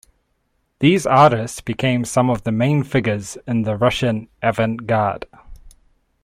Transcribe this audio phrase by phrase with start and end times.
[0.79, 5.27] These artists became some of the main figures in the Russian avant-garde.